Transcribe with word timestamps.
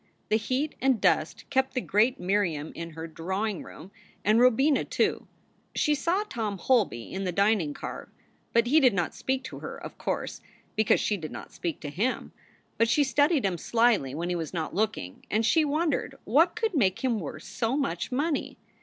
The 0.29 0.37
heat 0.37 0.73
and 0.81 0.99
dust 0.99 1.47
kept 1.51 1.75
the 1.75 1.79
great 1.79 2.19
Miriam 2.19 2.71
in 2.73 2.93
her 2.93 3.05
drawing 3.05 3.61
room, 3.61 3.91
and 4.25 4.39
Robina, 4.39 4.83
too. 4.83 5.27
She 5.75 5.93
saw 5.93 6.23
Tom 6.23 6.57
Holby 6.57 7.13
in 7.13 7.23
the 7.23 7.31
dining 7.31 7.75
car 7.75 8.09
but 8.51 8.65
he 8.65 8.79
did 8.79 8.95
not 8.95 9.13
speak 9.13 9.43
to 9.43 9.59
her, 9.59 9.77
of 9.77 9.99
course, 9.99 10.41
because 10.75 10.99
she 10.99 11.17
did 11.17 11.31
not 11.31 11.51
speak 11.53 11.79
to 11.81 11.89
him. 11.91 12.31
But 12.79 12.89
she 12.89 13.03
studied 13.03 13.45
him 13.45 13.59
slyly 13.59 14.15
when 14.15 14.29
he 14.29 14.35
was 14.35 14.55
not 14.55 14.73
looking, 14.73 15.23
and 15.29 15.45
she 15.45 15.63
wondered 15.63 16.15
what 16.23 16.55
could 16.55 16.73
make 16.73 17.03
him 17.03 17.19
worth 17.19 17.43
so 17.43 17.77
much 17.77 18.11
money. 18.11 18.57